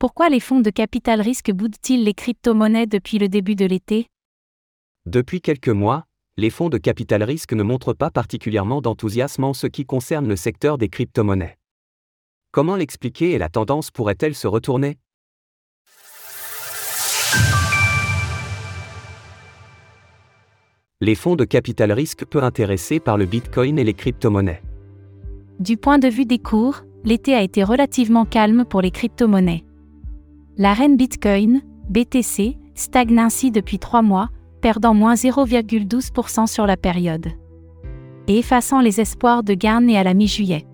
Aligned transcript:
Pourquoi 0.00 0.30
les 0.30 0.40
fonds 0.40 0.60
de 0.60 0.70
capital 0.70 1.20
risque 1.20 1.52
boudent-ils 1.52 2.04
les 2.04 2.14
crypto-monnaies 2.14 2.86
depuis 2.86 3.18
le 3.18 3.28
début 3.28 3.54
de 3.54 3.66
l'été? 3.66 4.06
Depuis 5.04 5.42
quelques 5.42 5.68
mois, 5.68 6.06
les 6.38 6.48
fonds 6.48 6.70
de 6.70 6.78
capital 6.78 7.22
risque 7.22 7.52
ne 7.52 7.62
montrent 7.62 7.92
pas 7.92 8.10
particulièrement 8.10 8.80
d'enthousiasme 8.80 9.44
en 9.44 9.52
ce 9.52 9.66
qui 9.66 9.84
concerne 9.84 10.26
le 10.26 10.36
secteur 10.36 10.78
des 10.78 10.88
crypto-monnaies. 10.88 11.58
Comment 12.50 12.76
l'expliquer 12.76 13.32
et 13.32 13.38
la 13.38 13.50
tendance 13.50 13.90
pourrait-elle 13.90 14.34
se 14.34 14.46
retourner? 14.46 14.96
Les 21.02 21.14
fonds 21.14 21.36
de 21.36 21.44
capital 21.44 21.92
risque 21.92 22.24
peu 22.24 22.42
intéressés 22.42 23.00
par 23.00 23.18
le 23.18 23.26
Bitcoin 23.26 23.78
et 23.78 23.84
les 23.84 23.92
crypto-monnaies. 23.92 24.62
Du 25.58 25.76
point 25.76 25.98
de 25.98 26.08
vue 26.08 26.24
des 26.24 26.38
cours, 26.38 26.84
l'été 27.04 27.34
a 27.34 27.42
été 27.42 27.62
relativement 27.62 28.24
calme 28.24 28.64
pour 28.64 28.80
les 28.80 28.90
crypto-monnaies. 28.90 29.62
La 30.60 30.74
reine 30.74 30.98
Bitcoin, 30.98 31.62
BTC, 31.88 32.58
stagne 32.74 33.18
ainsi 33.18 33.50
depuis 33.50 33.78
trois 33.78 34.02
mois, 34.02 34.28
perdant 34.60 34.92
moins 34.92 35.14
0,12% 35.14 36.46
sur 36.46 36.66
la 36.66 36.76
période. 36.76 37.28
Et 38.28 38.40
effaçant 38.40 38.82
les 38.82 39.00
espoirs 39.00 39.42
de 39.42 39.54
gain 39.54 39.80
nés 39.80 39.96
à 39.96 40.04
la 40.04 40.12
mi-juillet. 40.12 40.66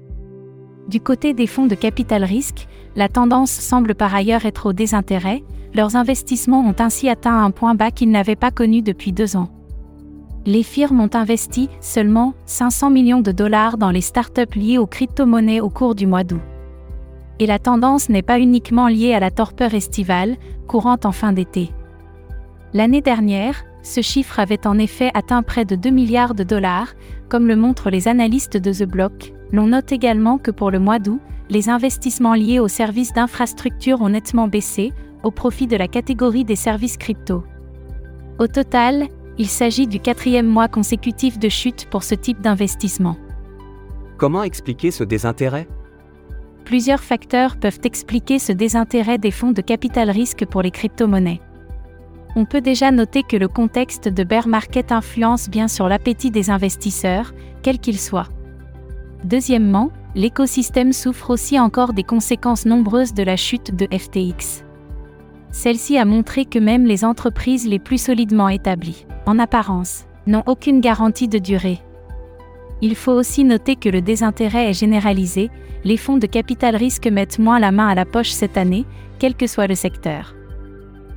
Du 0.89 0.99
côté 0.99 1.35
des 1.35 1.47
fonds 1.47 1.69
de 1.69 1.77
capital 1.77 2.25
risque, 2.25 2.67
la 2.97 3.09
tendance 3.09 3.53
semble 3.53 3.95
par 3.95 4.13
ailleurs 4.13 4.45
être 4.45 4.67
au 4.67 4.73
désintérêt, 4.73 5.45
leurs 5.73 5.95
investissements 5.95 6.69
ont 6.69 6.75
ainsi 6.81 7.09
atteint 7.09 7.45
un 7.45 7.53
point 7.53 7.77
bas 7.77 7.93
qu'ils 7.93 8.11
n'avaient 8.11 8.35
pas 8.35 8.51
connu 8.51 8.83
depuis 8.83 9.13
deux 9.13 9.37
ans. 9.37 9.51
Les 10.47 10.65
firmes 10.65 11.01
ont 11.01 11.15
investi 11.15 11.69
seulement 11.81 12.35
500 12.47 12.91
millions 12.91 13.21
de 13.21 13.31
dollars 13.31 13.79
dans 13.79 13.93
les 13.93 14.01
startups 14.01 14.57
liées 14.57 14.79
aux 14.79 14.89
crypto-monnaies 14.89 15.61
au 15.61 15.71
cours 15.71 15.95
du 15.95 16.09
mois 16.09 16.25
d'août. 16.25 16.41
Et 17.39 17.47
la 17.47 17.59
tendance 17.59 18.09
n'est 18.09 18.23
pas 18.23 18.41
uniquement 18.41 18.89
liée 18.89 19.15
à 19.15 19.21
la 19.21 19.31
torpeur 19.31 19.75
estivale, 19.75 20.37
courante 20.67 21.05
en 21.07 21.13
fin 21.13 21.33
d'été. 21.33 21.71
L'année 22.73 23.03
dernière, 23.03 23.65
ce 23.83 24.01
chiffre 24.01 24.41
avait 24.41 24.67
en 24.67 24.79
effet 24.79 25.11
atteint 25.15 25.43
près 25.43 25.65
de 25.65 25.77
2 25.77 25.91
milliards 25.91 26.35
de 26.35 26.45
dollars, 26.45 26.95
comme 27.29 27.47
le 27.47 27.57
montrent 27.57 27.91
les 27.91 28.09
analystes 28.09 28.57
de 28.57 28.73
The 28.73 28.89
Block. 28.89 29.33
L'on 29.53 29.69
note 29.69 29.93
également 29.93 30.39
que 30.39 30.51
pour 30.51 30.71
le 30.71 30.79
mois 30.79 30.99
d'août, 30.99 31.21
les 31.49 31.69
investissements 31.69 32.35
liés 32.35 32.59
aux 32.59 32.69
services 32.69 33.13
d'infrastructure 33.13 34.03
ont 34.03 34.09
nettement 34.09 34.49
baissé, 34.49 34.93
au 35.23 35.31
profit 35.31 35.67
de 35.67 35.77
la 35.77 35.89
catégorie 35.89 36.45
des 36.45 36.57
services 36.57 36.97
crypto. 36.97 37.45
Au 38.39 38.47
total, 38.47 39.07
il 39.39 39.47
s'agit 39.47 39.87
du 39.87 40.01
quatrième 40.01 40.47
mois 40.47 40.69
consécutif 40.69 41.39
de 41.39 41.49
chute 41.49 41.87
pour 41.91 42.03
ce 42.03 42.15
type 42.15 42.41
d'investissement. 42.41 43.17
Comment 44.19 44.43
expliquer 44.43 44.91
ce 44.91 45.05
désintérêt? 45.05 45.69
Plusieurs 46.67 47.03
facteurs 47.03 47.57
peuvent 47.57 47.81
expliquer 47.85 48.39
ce 48.39 48.53
désintérêt 48.53 49.17
des 49.17 49.31
fonds 49.31 49.53
de 49.53 49.63
capital 49.63 50.11
risque 50.11 50.45
pour 50.45 50.61
les 50.61 50.71
crypto-monnaies 50.71 51.41
on 52.37 52.45
peut 52.45 52.61
déjà 52.61 52.93
noter 52.93 53.23
que 53.23 53.37
le 53.37 53.49
contexte 53.49 54.09
de 54.09 54.23
bear 54.23 54.47
market 54.47 54.93
influence 54.93 55.49
bien 55.49 55.69
sur 55.69 55.89
l'appétit 55.89 56.31
des 56.31 56.51
investisseurs, 56.51 57.33
quel 57.63 57.79
qu'il 57.79 57.99
soit. 57.99 58.29
Deuxièmement, 59.25 59.91
l'écosystème 60.15 60.93
souffre 60.93 61.31
aussi 61.31 61.59
encore 61.59 61.95
des 61.95 62.05
conséquences 62.05 62.67
nombreuses 62.67 63.15
de 63.15 63.23
la 63.23 63.37
chute 63.37 63.75
de 63.75 63.89
FTX. 63.91 64.65
Celle-ci 65.51 65.97
a 65.97 66.05
montré 66.05 66.45
que 66.45 66.59
même 66.59 66.85
les 66.85 67.07
entreprises 67.07 67.67
les 67.67 67.79
plus 67.79 68.01
solidement 68.01 68.51
établies, 68.51 69.07
en 69.25 69.39
apparence, 69.39 70.05
n'ont 70.27 70.43
aucune 70.47 70.81
garantie 70.81 71.29
de 71.29 71.39
durée. 71.39 71.81
Il 72.83 72.95
faut 72.95 73.13
aussi 73.13 73.45
noter 73.45 73.77
que 73.77 73.89
le 73.89 74.03
désintérêt 74.03 74.71
est 74.71 74.79
généralisé, 74.79 75.51
les 75.85 75.97
fonds 75.97 76.19
de 76.19 76.27
capital 76.27 76.77
risque 76.77 77.07
mettent 77.07 77.39
moins 77.39 77.59
la 77.59 77.73
main 77.73 77.89
à 77.89 77.95
la 77.95 78.05
poche 78.05 78.31
cette 78.31 78.57
année, 78.57 78.85
quel 79.19 79.35
que 79.35 79.47
soit 79.47 79.67
le 79.67 79.75
secteur. 79.75 80.35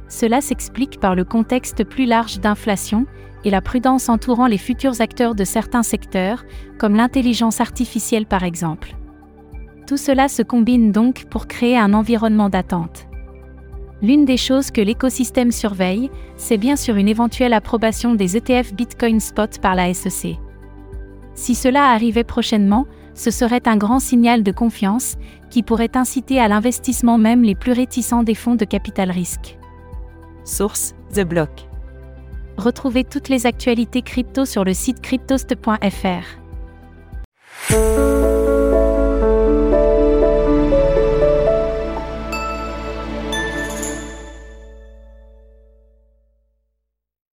Cela 0.08 0.42
s'explique 0.42 1.00
par 1.00 1.16
le 1.16 1.24
contexte 1.24 1.84
plus 1.84 2.06
large 2.06 2.40
d'inflation 2.40 3.06
et 3.46 3.50
la 3.50 3.62
prudence 3.62 4.10
entourant 4.10 4.48
les 4.48 4.58
futurs 4.58 5.02
acteurs 5.02 5.36
de 5.36 5.44
certains 5.44 5.84
secteurs, 5.84 6.44
comme 6.78 6.96
l'intelligence 6.96 7.62
artificielle 7.62 8.26
par 8.26 8.44
exemple. 8.44 8.96
Tout 9.88 9.98
cela 9.98 10.28
se 10.28 10.44
combine 10.44 10.92
donc 10.92 11.26
pour 11.30 11.48
créer 11.48 11.78
un 11.78 11.94
environnement 11.94 12.50
d'attente. 12.50 13.08
L'une 14.02 14.24
des 14.24 14.38
choses 14.38 14.72
que 14.72 14.82
l'écosystème 14.82 15.52
surveille, 15.52 16.10
c'est 16.38 16.58
bien 16.58 16.76
sûr 16.76 16.96
une 16.96 17.08
éventuelle 17.08 17.54
approbation 17.54 18.16
des 18.16 18.38
ETF 18.38 18.74
Bitcoin 18.74 19.20
Spot 19.20 19.60
par 19.60 19.76
la 19.76 19.94
SEC. 19.94 20.38
Si 21.40 21.56
cela 21.56 21.94
arrivait 21.94 22.26
prochainement, 22.26 22.86
ce 23.14 23.32
serait 23.32 23.66
un 23.66 23.78
grand 23.78 24.02
signal 24.02 24.44
de 24.44 24.52
confiance 24.52 25.16
qui 25.50 25.64
pourrait 25.64 25.96
inciter 25.96 26.38
à 26.38 26.50
l'investissement 26.50 27.18
même 27.18 27.44
les 27.44 27.56
plus 27.56 27.72
réticents 27.72 28.24
des 28.24 28.36
fonds 28.36 28.56
de 28.56 28.66
capital 28.66 29.10
risque. 29.10 29.58
Source 30.44 30.96
The 31.14 31.22
Block. 31.22 31.70
Retrouvez 32.58 33.06
toutes 33.06 33.30
les 33.30 33.46
actualités 33.46 34.02
crypto 34.02 34.44
sur 34.44 34.66
le 34.66 34.74
site 34.74 35.00
cryptost.fr. 35.00 36.49